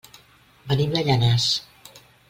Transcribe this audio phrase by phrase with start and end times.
[0.71, 1.47] Venim de Llanars.